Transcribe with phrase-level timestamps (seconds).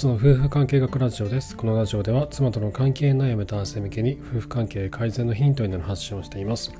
[0.00, 1.54] 初の夫婦関係学ラジオです。
[1.54, 6.70] このラジオでは妻との関係悩む男性向けに夫婦関係改善のヒントになる発信をしています。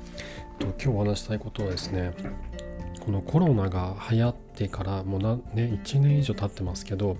[0.57, 2.13] と今日お話したいことはですね、
[2.99, 7.15] このコロナが流行ってからもうな、ね、1年以上経ってますけど、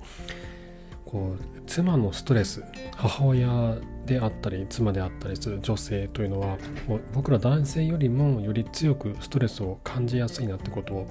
[1.05, 2.63] こう妻のストレス
[2.95, 6.57] 母親であったり妻であったりする女性というのは
[6.87, 11.07] もう僕ら男性よりもより強くストレスを感じやすいなってことを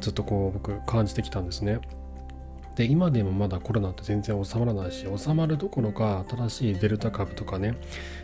[0.00, 1.78] ずっとこう僕感じてきたんですね。
[2.78, 7.74] で今でもまだコロナって全然収まらないし収まるどころか新しいデルタ株とかね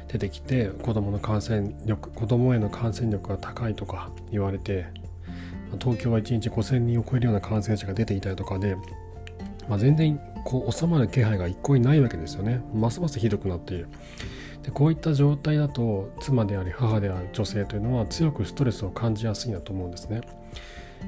[0.07, 4.87] 出てきて子供の感染力子供への感染力が高いとか言われて
[5.81, 8.77] 東京は1日5000人を超えるような感染者が出ていたりとかで、
[9.69, 12.63] まあ、全然こう収まる気配が一向にないわけですよね。
[12.73, 13.89] ますますひどくなっている。
[14.63, 20.21] でこういった状態だと妻であり母である女性というのは強くストレスを感じやすいなと思うんですね。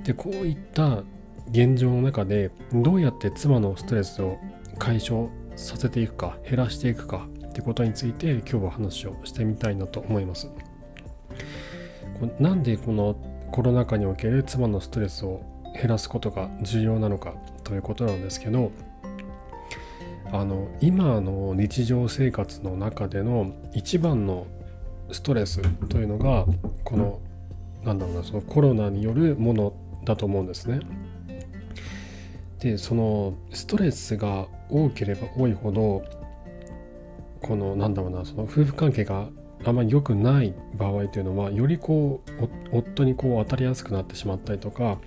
[0.02, 1.04] でこういった
[1.50, 4.38] 現状の中でどうやって妻のストレスを
[4.78, 10.50] 解消させていくか減らしていくかってことについて今日は話をしてみたいなと思います
[12.38, 13.16] なんでこの
[13.52, 15.42] コロナ禍における妻のストレスを
[15.74, 18.72] 減らすことが重要なのかということなんですけど
[20.32, 24.46] あの今の日常生活の中での一番の
[25.12, 26.46] ストレスというのが
[26.84, 27.20] この
[27.84, 29.72] なんだろうなそのコロナによるもの
[30.04, 30.80] だと思うんですね。
[32.60, 36.04] でそのストレスが多ければ多いほど
[37.40, 39.28] このなんだろうなその夫婦関係が
[39.64, 42.22] あまり良くない場合というのはよりこ
[42.72, 44.98] う夫にこう当たりやすくなってしまったりとか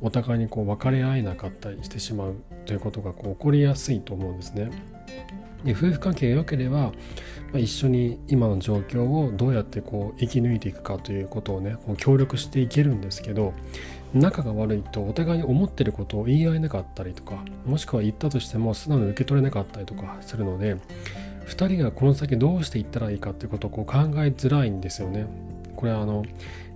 [0.00, 2.34] お互いにこう分かり合えなかったりしてしまう
[2.66, 4.70] ということがこう起こりやすいと思うんですね。
[5.64, 6.92] で夫婦関係が良ければ、ま
[7.54, 13.52] あ、一緒に今の状況をどうやってこう生き抜いていくかということをねこう協力していけるんですけど
[14.12, 20.76] 仲が悪いとお互いに思ってることを言い合えなかったりとかもしくは言ったとしても素直に受け取れなかったりとかするので
[21.46, 25.26] 2人がこの先どうしていったらいいかっていうことをこう考えづらいんですよね。
[25.76, 26.24] これはあの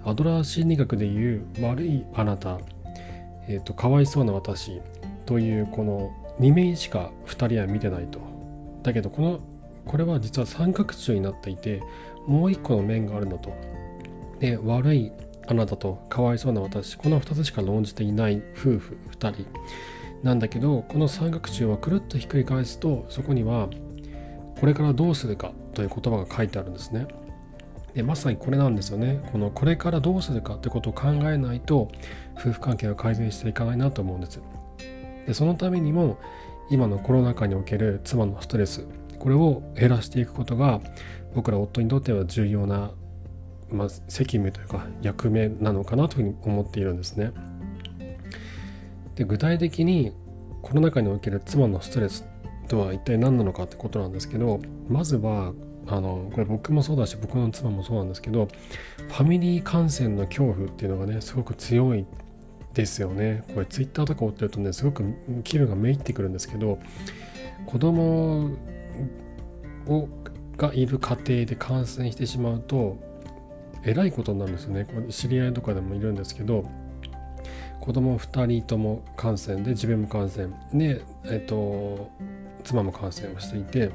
[0.04, 2.58] アドラー心理学でいう悪いあなた、
[3.48, 4.80] えーと、かわいそうな私
[5.26, 6.10] というこの
[6.40, 8.20] 2面しか2人は見てないと。
[8.82, 9.40] だけどこの
[9.86, 11.82] これは実は三角柱になっていて
[12.26, 13.52] もう一個の面があるんだと。
[14.40, 15.12] で悪い
[15.46, 19.46] あなたとかわいそうな私この2つしか論じていない夫婦2人
[20.22, 23.68] なんだけどこの三角柱をくるっとひっくり返すとそこには
[24.58, 27.06] これからどうするかという言葉が書いてあるんですね。
[27.94, 29.20] でまさにこれなんですよね。
[29.30, 31.88] このこれからどうするかということを考えないと
[32.36, 34.40] 夫婦関係は改善していかないなと思うんです。
[35.26, 36.18] でそのためにも
[36.70, 38.86] 今のコロナ禍における妻のストレス
[39.18, 40.80] これを減らしていくことが
[41.34, 42.90] 僕ら夫にとっては重要な
[43.74, 47.32] まあ、責務というか役目なのかなというふうに思っているんですね。
[49.16, 50.12] で具体的に
[50.62, 52.26] コロナ禍における妻のストレス
[52.68, 55.52] とは一体何なのかってことなんですけどまずは
[55.86, 58.48] あのこれ僕もそうだし僕の妻もそうなんですけど
[59.08, 62.06] ファミリー感染の恐怖っていうのがねすごく強い
[62.72, 65.04] ですよねこれツイッターとか追ってるとねすごく
[65.44, 66.78] 気分がめいってくるんですけど
[67.66, 68.50] 子供
[69.86, 70.08] を
[70.56, 72.96] がいる家庭で感染してしまうと
[73.86, 76.64] えらいことなんですよね知り合いとかでもいるんですけど
[77.80, 80.48] 子供2人とも感染で自分も感染。
[80.72, 82.10] で、えっと、
[82.62, 83.90] 妻も感染をしていて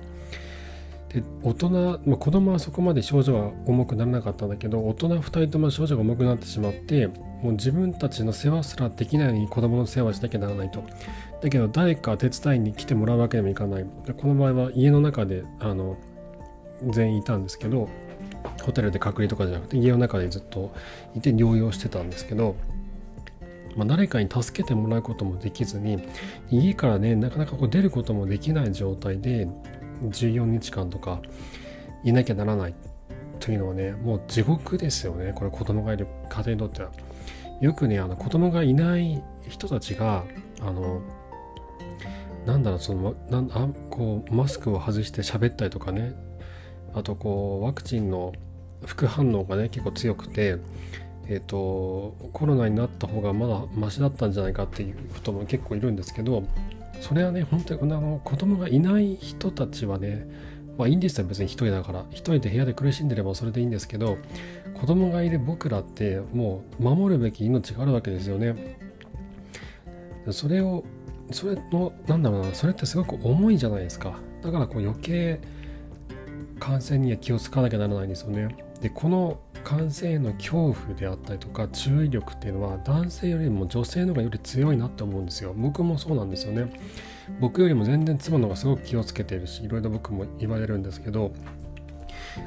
[1.10, 1.70] で大人、
[2.06, 10.84] まあ、子供はそこまで症状は重くならなかったんだけど大人2人とも症状が重くなってしまってもう自分たちの世話すらできないのに子供の世話しなきゃならないと。
[11.42, 13.86] だけど誰か手伝いに来てもらうわけにもいかない。
[14.18, 15.98] この場合は家の中であの
[16.92, 17.90] 全員いたんですけど
[18.62, 20.74] ホテルで隔離とかじゃなくて家の中でずっと
[21.16, 22.56] いて療養してたんですけど、
[23.76, 26.04] まあ、誰かに助けてもらうこともできずに
[26.50, 29.48] 家からねなかなかこう出ることもできない状態で
[30.04, 31.22] 14日間とか
[32.04, 32.74] いなきゃならない
[33.40, 36.92] というのはねもう地獄ですよねこれ子供がいる家庭にとっては。
[37.62, 40.24] よくねあの子供がいない人たちが
[40.62, 41.02] あの
[42.46, 46.14] なんだろうそのなんあこうマスクを外して喋ったりとかね
[46.94, 48.34] あとこうワクチンの
[48.86, 50.58] 副反応がね結構強くて
[51.32, 56.44] えーと、コロナになった方がまだマシだったんじゃないかっていう人も結構いるんですけど
[57.02, 60.28] それはね本当にあの子供がいない人たちはね
[60.76, 62.06] まあいいんですよ別に一人だから。
[62.10, 64.18] 一人で部屋で苦しんでればそれでいいんですけど
[64.74, 68.80] 子供がいる僕らってもう守るべき命があるわけですよね。
[70.32, 70.84] それを
[71.32, 74.18] それのなんだろうなそれってすごく重いじゃないですか。
[74.42, 75.42] だからこう余計
[76.60, 78.69] 感染には気をつかなきゃならないんですよね。
[78.82, 86.72] でこの感染への恐怖であったりとか注意力っていうのは男性よりも女性の方がより強いなって思うんですよ僕もそうなんですよね
[87.40, 91.34] 僕よりも全然妻の方がすごく気をつけているしいろいろ僕も言われるんですけど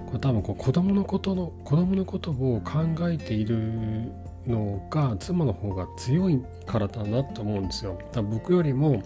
[0.07, 4.13] これ多分こう子供のことの子供のことを考えている
[4.47, 7.99] のが妻の方が強いからだなと思うんですよ。
[8.23, 9.03] 僕よりも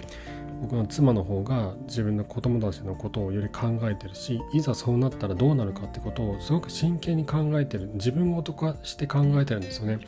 [0.62, 7.90] 僕の妻の方が自分の子供たちのことをより考えてるしいざそうなったらどうなるかってことをすごく真剣に考えてる。
[7.94, 9.98] 自分ごと化して考えてるんですよね。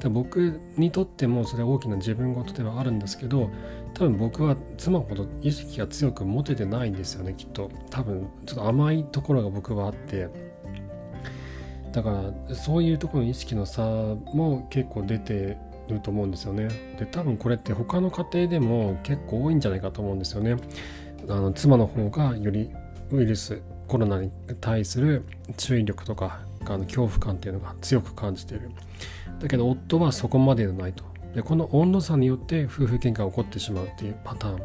[0.00, 3.50] で僕にとってもそれは大きな自分事ではあるんですけど
[3.94, 7.70] 多分僕は妻ほど意識が強く持ててないんですよねきっと。
[7.90, 10.28] 多分ちょっと甘いところが僕はあって。
[11.90, 15.56] だからそういうところの意識の差も結構出て
[15.94, 16.68] ると思うんですよね。
[16.98, 20.56] で多分これって他の家庭でも結構多いんじゃないかと思うんですよね。
[21.28, 22.70] あの妻の方がより
[23.10, 24.30] ウイルスコロナに
[24.60, 25.24] 対する
[25.56, 28.70] 注意力とかあの恐怖感っていうのが強く感じている。
[29.40, 31.04] だけど夫はそこまででないと。
[31.34, 34.58] でこの温度差によって夫婦喧嘩が起こってしまうっていうパターン。
[34.58, 34.64] こ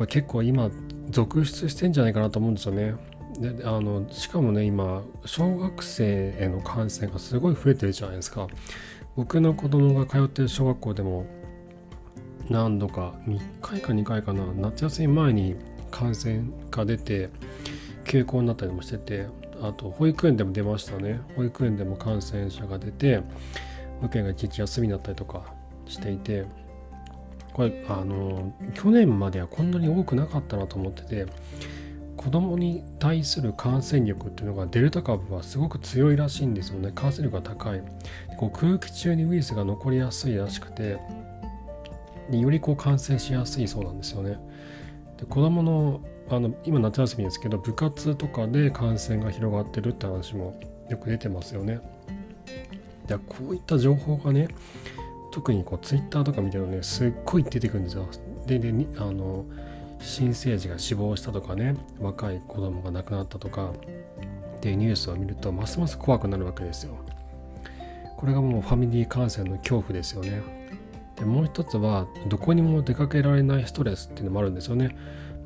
[0.00, 0.70] れ結構今
[1.10, 2.94] 続出してんじゃないかなと思うんですよね。
[3.38, 8.48] であのしかもね今小学生への感染がすごい増えてるじゃないですか。
[9.18, 11.26] 僕の子供が通ってる小学校でも
[12.48, 15.56] 何度か1回か2回かな夏休み前に
[15.90, 17.28] 感染が出て
[18.04, 19.26] 休校になったりもしてて
[19.60, 21.20] あと保育園でも出ましたね。
[21.34, 23.20] 保育園でも感染者が出て
[24.00, 25.52] 保育園が一日休みになったりとか
[25.86, 26.44] していて
[27.52, 31.26] これあの去年まではこんなに多くなかったなと思ってて
[32.18, 36.90] 子供に対する感染力っていうのがデルタ株はすごく強いらしいんですよね。
[36.92, 37.82] 感染力が高い。
[38.36, 40.98] こう空気中にウイルスが残りやすいらしくて
[42.30, 44.36] よりこう感染しやすいそうなんですよね。
[45.16, 50.60] で子供のあの今夏休みですけど部活とかで感染が広がってるって話も
[50.90, 51.80] よく出てますよね。
[53.06, 54.48] でこういった情報がね
[55.30, 58.08] 特にこうツイッターとか見てるとねすっごい出てくるんですよ。
[58.46, 59.44] でであの
[60.00, 63.72] 新生児が死亡したとかね若い子供が亡くなったとか。
[64.58, 66.96] っていうニュースを見るとますます怖くなるわけですよ。
[68.16, 70.42] これがもうファミリー感染の恐怖ですよね。
[71.16, 74.96] でもう一つはどこにも出かけられないストレスっていうのもあるんですよね。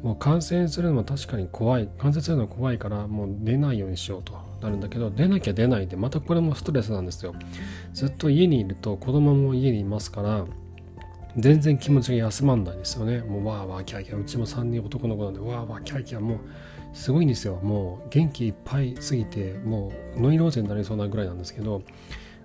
[0.02, 7.34] もう感染するのは確かに怖い感染するのは怖いからもう出ないようにしようとなるんだけど出なきゃ出ないでまたこれもストレスなんですよ。
[7.92, 10.46] ずっと家にいると子供も家にいますから
[11.36, 13.20] 全然気持ちが休まんないですよね。
[13.20, 14.20] もうわーわーキャーキャー。
[14.20, 16.20] うちも3人男の子なんでわーわーキャーキャー。
[16.20, 16.38] もう
[16.92, 17.56] すごいんですよ。
[17.62, 21.82] もう元気いっぱいすぎてもうノイローゼになりそうなぐらいなんですけど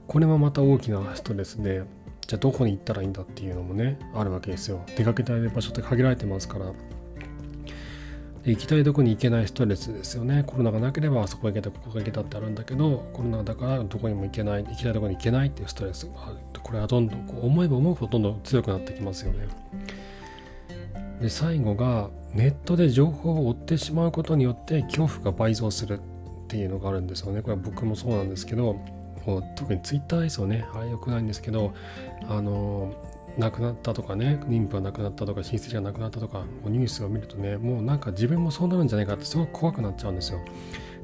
[0.07, 1.83] これもまた大きなストレスで
[2.25, 4.81] じゃあどこに行ったらいいんだっていうのもねあるわけですよ。
[4.95, 6.71] 出かけたい場所って限られてますから。
[8.51, 10.43] 行きたいとこに行けないストレスですよね。
[10.45, 16.37] コロナがなければあそこ行けたここ行けたってあるんだけどコロナだからどこにも行けない行きたいとこに行けないっていうストレスがある。
[16.53, 19.47] とこれはどんどんこう思えば思うほどどんどん強くなってきますよね。
[21.21, 27.41] で最後がネットで情報を追ってしまうことによって恐怖が倍増するっていうのがあるんですよね。
[27.41, 28.79] これは僕もそうなんですけど
[29.55, 30.65] 特にツイッターですよね。
[30.73, 31.73] あれ良くないんですけど
[32.29, 32.93] あの
[33.37, 40.39] 亡くなったとかね妊婦が亡くなったとか親戚が亡くなったとかニュースを見るとねもうなんか自分もそうなるんじゃないかってすごく怖くなっちゃうんですよ。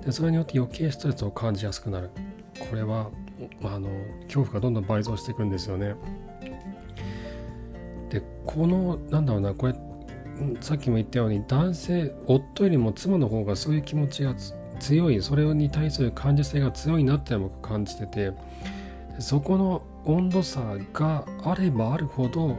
[0.03, 2.09] でそれによって余計ストレスを感じやすくなる。
[2.59, 3.09] これは
[3.63, 3.89] あの
[4.23, 5.95] 恐怖がどんどん倍増していくんですよね。
[8.09, 9.73] でこのなんだろうなこれ
[10.61, 14.35] さっきも言ったように男性夫よりも妻の方がそういう気持ちが
[14.79, 18.31] 強いそれに対する感受性が強いなって僕感じてて
[19.19, 22.57] そこの温度差があればあるほど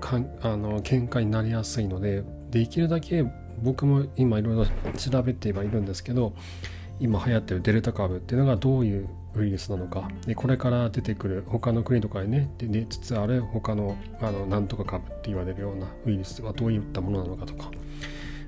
[0.00, 3.24] かあの喧嘩になりやすいのでできるだけ
[3.62, 4.66] 僕も今いろいろ
[4.96, 6.34] 調べてはいるんですけど
[7.00, 10.08] 今流行ってるデルタ株っていうのがどういうウイルスなのか。
[10.26, 17.70] でこれから出てくる他の国とかにね出つつある他のあのなんとか株って言われるようなウイルスはどういったものなのかとか。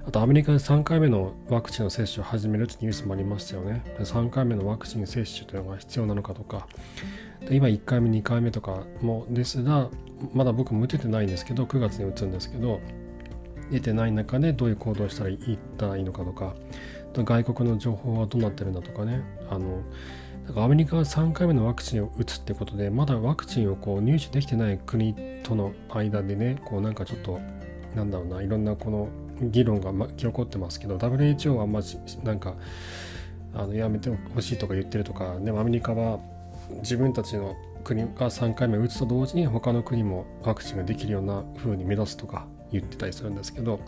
[0.06, 3.82] あとアメリカで3回目のワクチンの接種を始めるってニュースもありましたよね。
[4.00, 6.66] 3回目のワクチン接種というのが必要なのかとか。
[7.40, 9.88] で今1回目2回目とかもですが
[10.32, 12.80] まだ僕も打ててないんですけど9月に打つんですけど
[13.70, 15.38] 出てない中でどういう行動をしたらいっ
[15.78, 16.54] たらいいのかとか。
[17.14, 19.23] と外国の情報はどうなってるんだとかね。
[19.49, 19.82] あの
[20.46, 27.40] だからアメリカは3回目のワクチンを打つってことでまだワクチンをこう入手できてない国との間でねこうなんかちょっと
[27.94, 29.08] なんだろうないろんなこの
[29.40, 32.54] 議論が巻き起こってますけど WHO はまじなんか
[33.54, 36.18] あのやめてほしいとか言ってるとかでもアメリカは
[36.80, 43.80] 自分たちの国が3回目打つと同時に他の国もワクチンができるような風に目指すとか言ってたりするんですけど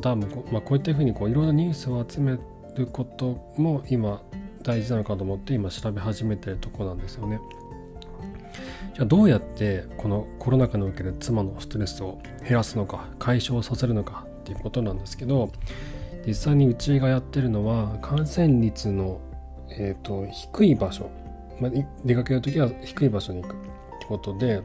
[0.00, 2.38] 多分こ,、まあ、こういったふうにこういろんなニュースを集め
[2.76, 4.22] ることも今
[4.62, 7.38] 大事なのかと思って今調べ始めてるとこなんですよね。
[8.96, 15.52] じゃあどうやってこのコロナ禍における妻のストレスを減らすのか解消させるのかっていうことなんですけど
[16.26, 19.20] 実際にうちがやってるのは感染率の、
[19.68, 21.10] えーと、低い場所、
[21.60, 21.70] まあ、
[22.06, 23.56] 出かける時は低い場所に行くっ
[24.00, 24.62] てことで、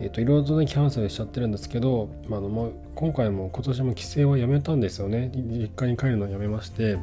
[0.00, 5.30] えーと、いろいろとねキャンセルしちゃってるんですけど、まあ、あのもう今回も今年も帰省はやめたんですよね。
[5.34, 6.96] 実家に帰るのをやめまして。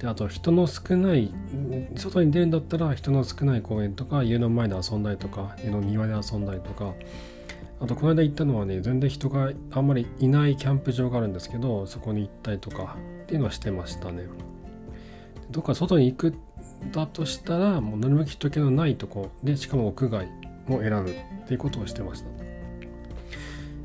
[0.00, 1.30] であと人の少ない
[1.96, 6.94] 外に出るんだったら人の少ない公園とか家の前で遊んだりとか家の庭で遊んだりとか。
[7.82, 14.26] あとこの間行ったのはね全然人があんまりいないキャンプ場があるんですけどそこに行ったりとかっていうのはしてましたね。
[15.50, 16.34] どっか外に行く
[16.92, 20.26] だとしたらもう何も人気のないとこでしかも屋外
[20.68, 21.14] を選ぶっ
[21.46, 22.28] ていうことをしてました。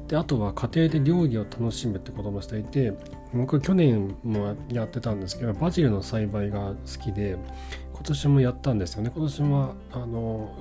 [0.09, 2.93] であとは家庭で料理を楽しむってこともしていて
[3.35, 7.37] 僕去年もやってたんですけどバジルの栽培が好きで
[7.93, 9.11] 今年もやったんですよね。
[9.13, 10.55] 今年もあの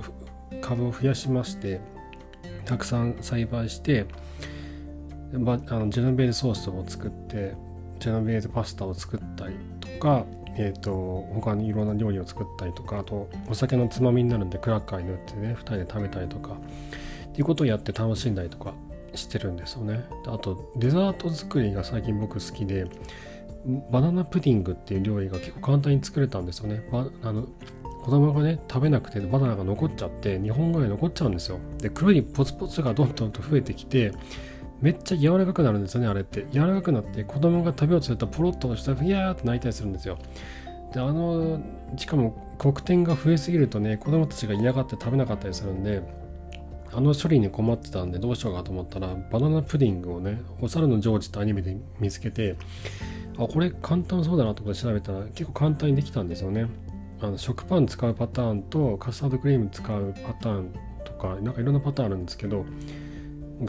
[0.61, 1.81] 株を増やしまして
[2.65, 4.05] たくさん栽培して
[5.33, 7.55] バあのジェノベーゼソースを作って
[7.99, 10.25] ジェノベーゼパスタを作ったりとか、
[10.57, 18.73] えーと、他にいろんな料理を作ったりとかあとお酒のつまみになるんでクラッカーに塗ってね2人で食べたりとかっていうことをやって楽しんだりとか
[19.17, 20.05] してるんですよね。
[20.27, 22.85] あとデザート作りが最近僕好きで
[23.91, 26.87] バナナプディングっていう料理が結構簡単に作れたんですよね。
[27.23, 27.47] あの
[28.03, 31.57] 子供がね食べなくてバナナが残っちゃって日本語に残っちゃうんですよ。
[31.79, 34.11] で黒いポツポツがどんどんと増えてきて
[34.81, 36.45] めっちゃ柔らかくなるんですよねあれって。
[36.51, 40.19] 柔らかくなって子供が食べようとするとポロッとしたらふやーって泣いたりするんですよ。
[40.93, 41.59] であの
[41.97, 46.01] しかも黒点が増えすぎるとね子供たちが嫌がって食べなかったりするんで
[46.93, 52.55] あの処理に困ってたんでどうしようかと思ったらバナナプディングをねお猿のジョージってアニメで見つけて
[53.37, 56.67] あこれ簡単そうだなと思って調べたら結構簡単にできたんですよね。
[57.21, 60.73] あの食パン使うパターンとカスタードクリーム使うパターン
[61.05, 62.65] とかなんかいろんなパターンあるんですけど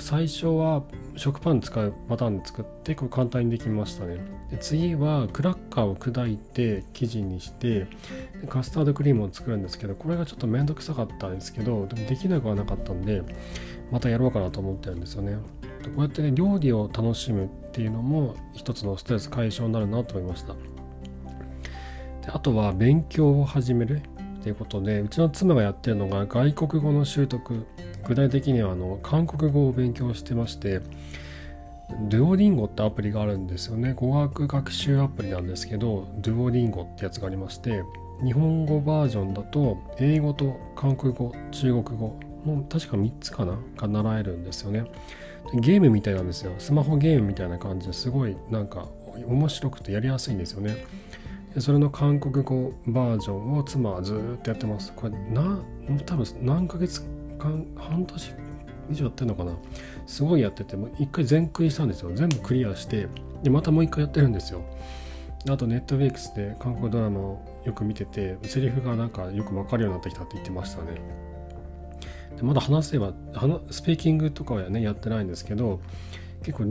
[0.00, 0.82] 最初は
[1.16, 4.18] 食パン使うパターンで作ってこれ簡単にできましたね。
[4.50, 7.86] で次はクラッカーを砕いて生地にして
[8.48, 13.22] カスタードクリームを作るんですけどこれがちょっとめんどくさかったんですけどでもできなくはなかったんで
[13.92, 15.36] またやろうかなと思ってるんですよね。
[15.84, 20.54] こうやってね料理を楽しむっていうのも一つのストレス解消になるなと思いました。
[20.54, 20.58] で
[22.28, 24.00] あとは勉強を始める。
[24.40, 27.66] っていうことでうちの妻がやってるのが外国語の習得。
[28.06, 30.80] 具体的にはあの韓国語を勉強してまして
[32.08, 33.92] デュオリンゴってアプリがあるんですよね。
[33.94, 37.82] 語学学習アプリなんですけどデュオリンゴってやつがありまして
[38.24, 44.84] 日本語バージョンだと英語と韓国語中国語の確か3つかなが習えるんですよね。
[45.54, 46.54] ゲームみたいなんですよ。
[46.58, 48.88] スマホゲームみたいな感じですごいなんか
[49.26, 50.84] 面白くてやりやすいんですよね。
[51.58, 54.92] それの韓国語バージョンを妻はずっとやってます。
[54.94, 55.58] これな、
[56.04, 57.02] 多分何ヶ月
[57.38, 58.32] 間、半年
[58.90, 59.52] 以上やってるのかな？
[60.06, 62.10] すごいやってて、も一回全クリしたんですよ。
[62.14, 63.08] 全部クリアして、
[63.42, 64.62] で、またもう一回やってるんですよ。
[65.48, 71.00] あと、ネットフリックスで韓国ドラマをよく見てて、セリフがなんかよくわかるようになってきたって言ってましたね。
[72.36, 73.12] でまだ話せば、
[73.70, 75.80] スピーキングとかはね、やってないんですけど、
[76.42, 76.64] 結構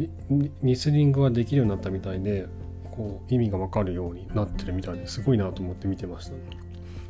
[0.63, 2.47] リスニングはできるようになったみたいで、
[2.91, 6.39] こう意味がわかるようになってるみたいですごいなと思って見てました、ね、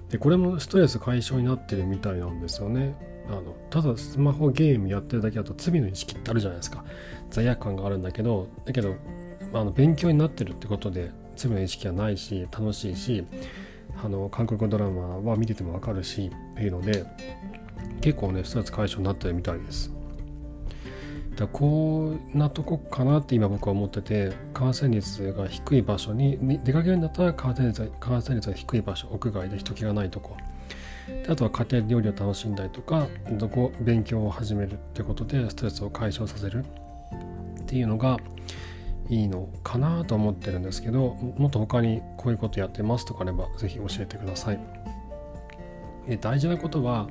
[0.09, 2.95] でこれもストレス解消になってるみたいなんですよね
[3.27, 6.83] あのただスマホゲームやってるだけだと罪の意識ってあるじゃないですか。
[7.29, 8.95] 罪悪感があるんだけどだけど
[9.53, 13.25] あの勉強になってるってことで罪の意識はないし楽しいし
[14.03, 17.05] あの韓国ドラマは見ててもわかるしっていうので
[18.01, 19.91] 結構ねストレス解消になってるみたいです。
[21.35, 30.37] だこんなとこかなって今僕は思ってて感染率が低い場所に出かけるんだったら感染率感染率が低い場所屋外で人気がないとこ。
[31.07, 36.65] であとは家庭料理を楽しんだりとかどこ勉強を始めるってことでストレスを解消させる
[37.61, 38.17] っていうのが
[39.09, 44.59] いいのかなと思ってるんですけどもっと他にこういうことやってますとかあれば是非教えてください。
[46.07, 47.07] で大事なことは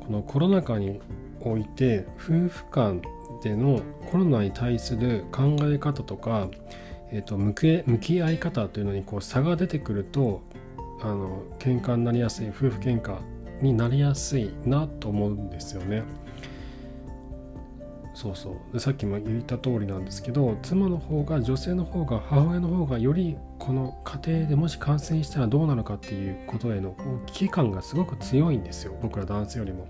[0.00, 1.00] このコロナ禍に
[1.40, 3.02] おいて夫婦間
[3.42, 3.80] での
[4.10, 6.48] コロナに対する考え方とか、
[7.10, 10.42] えーと、向け向き合い方というのにこう差が出てくると
[11.00, 13.18] あの喧嘩になりやすい夫婦喧嘩
[13.62, 16.02] になりやすいなと思うんですよね。
[18.14, 26.94] そうそうさっきも言った通りなんですけど妻の方が女性の方が母親の方がよりこの家庭でもし感染したらどうなのかっていうことへの
[27.26, 29.86] 危機感がすごく強いんですよ僕ら男性よりも。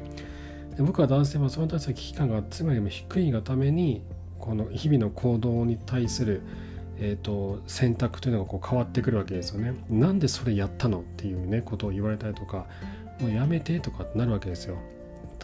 [0.77, 4.03] で僕は男性はその対する危機感が妻よりも低いがために
[4.39, 6.43] この日々の行動に対する、
[6.99, 9.75] えーと、選択というのがこう変わってくるわけですよね。
[9.89, 12.67] なんでそれやったのっていうねことを言われたりとか
[13.21, 14.79] もうやめてとかってなるわけですよ。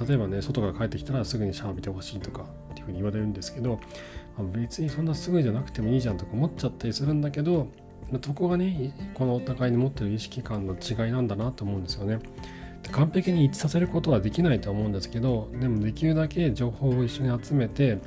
[0.06, 3.80] 例えばね外から帰ってきたらすぐにシャワー浴びてほしいとかっていうふうに言われるんですけど、
[4.36, 7.66] まあ、別にそんなすぐじゃなくてもいいじゃんとか思っちゃったりするんだけど
[8.12, 12.20] まそこがねこのお互いに持ってる意識感の違いなんだなと思うんですよね。
[12.92, 17.98] 完璧に一致させることはできないと思うんですけどでもできるだけ情報を一緒に集めて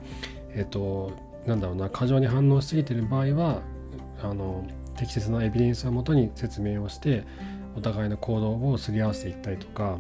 [0.56, 1.12] えっ、と
[1.46, 3.62] なんだろうな過剰に反応しすぎてる場合は
[4.24, 4.66] あの
[4.98, 7.26] 適切なエビデンスをもとに説明をして
[7.76, 9.98] お互いの行動をすり合わせていったりとか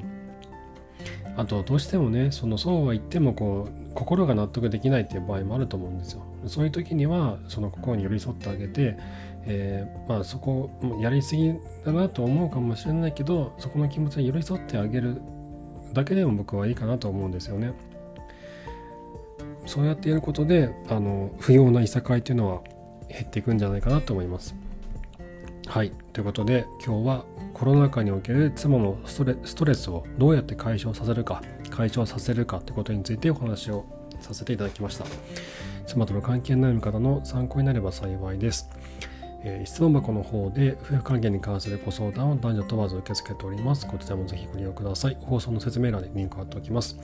[1.37, 6.23] あとどうしてもねそのそうは言ってもこう心が納得できないっていう場合もあると思うんですよ。
[6.47, 8.97] そういう時にはその心に寄り添ってあげて、
[9.45, 11.53] えー、まあそこやりすぎ
[11.85, 15.21] だなと思うかもしれないけどそこの気持ちに寄り添ってあげる
[15.93, 17.73] だけでも僕はいいかなと思うんですよね。
[19.65, 22.61] そうやってやることであの不要ないさかいっていうのは
[23.07, 24.55] 減っていくんじゃないかなと思います。
[25.67, 27.25] はいということで今日は
[27.61, 33.85] コロナ禍における妻のストレストレスをどうやって解消させるか解消させるかってことについてお話を
[34.19, 35.05] させていただきました。
[35.85, 38.67] 妻との関係に悩む方の参考になれば幸いです、
[39.43, 43.85] えー、質問箱の方で夫婦関係に関するご相談を男女問わず受け付けております。
[43.85, 45.17] こちらもぜひご利用ください。
[45.21, 46.97] 放送の説明欄にリンクを貼っておきます。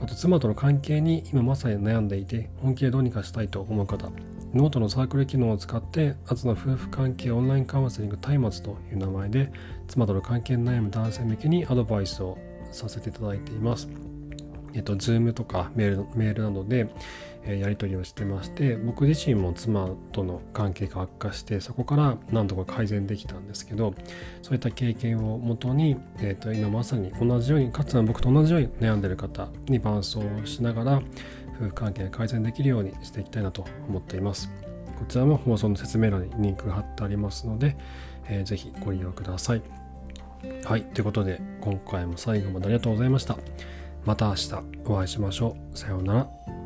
[0.00, 4.10] あと妻との関係に今まさに悩んでいて本気でどうにかしたいと思う方
[4.54, 9.52] ノートのサークル機能を使ってアツの夫婦関係オンラインカウンセリング松明という名前で
[9.88, 12.38] 妻との関係に悩む男性向けにアドバイスを
[12.70, 13.88] させていただいています。
[14.74, 16.88] えっと、Zoom とかメールメールなどで、
[17.46, 23.94] えやり取りをしてまして僕自身も妻との関係が悪化してそこから何とか改善できたんですけど
[24.42, 31.02] そういった経験をもとに、えっと、今まさに同じようにかつて僕と同じように悩んでいる方に伴走しながら
[31.56, 34.50] 夫婦関係が改善できるようにしていきたいなと思っています
[34.98, 37.76] こちらも放送の説明欄にリンクが貼ってありますので、
[38.28, 39.62] えー、ぜひご利用ください。
[40.64, 43.36] はいということで今回も最後までありがとうございました。
[44.04, 44.54] また明日
[44.84, 45.78] お会いしましょう。
[45.78, 46.63] さようなら。